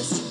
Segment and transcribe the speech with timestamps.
[0.00, 0.29] Yes.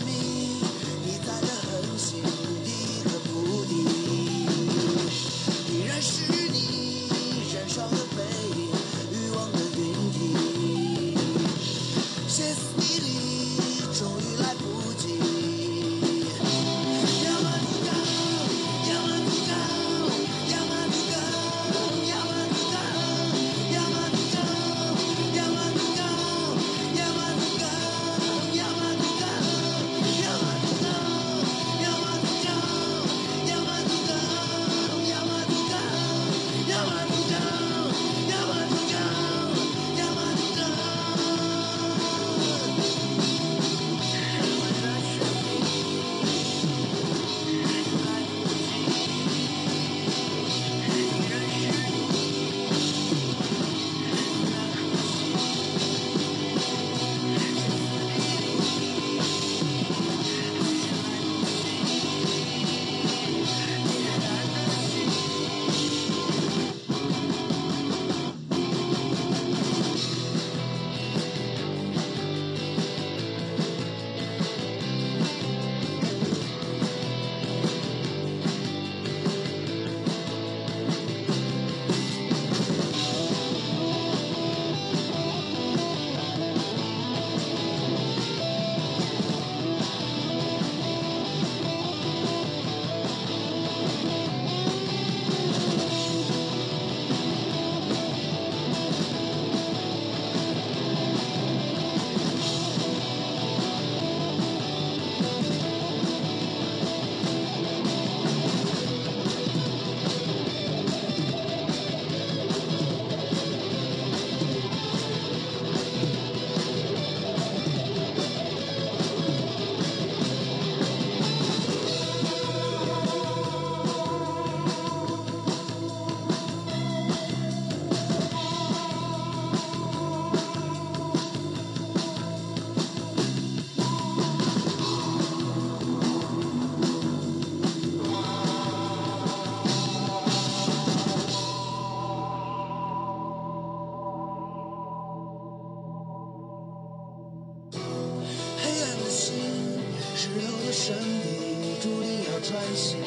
[151.01, 152.99] 你注定要穿行，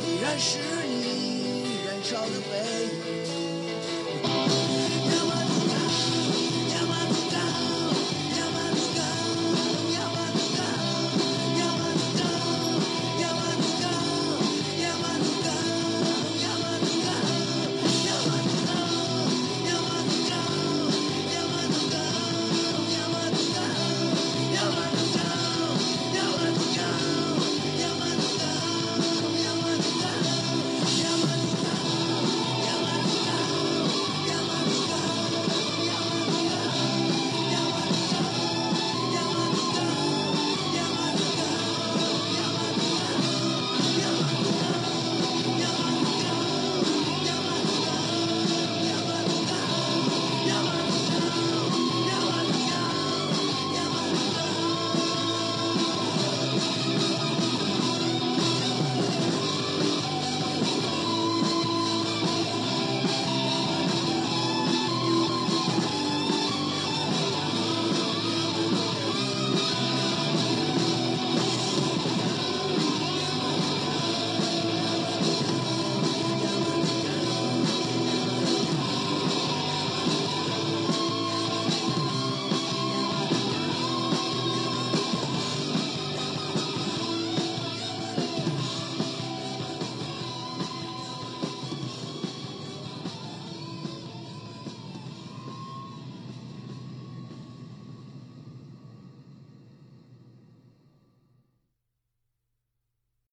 [0.00, 2.88] 依然是你燃烧的背影。